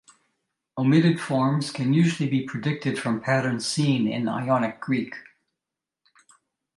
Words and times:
Omitted 0.79 1.21
forms 1.21 1.69
can 1.71 1.93
usually 1.93 2.27
be 2.27 2.43
predicted 2.47 2.97
from 2.97 3.21
patterns 3.21 3.67
seen 3.67 4.07
in 4.07 4.27
Ionic 4.27 4.79
Greek. 4.81 5.13